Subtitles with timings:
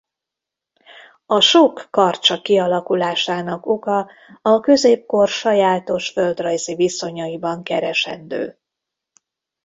[1.25, 4.09] A sok Karcsa kialakulásának oka
[4.41, 8.59] a középkor sajátos földrajzi viszonyaiban keresendő.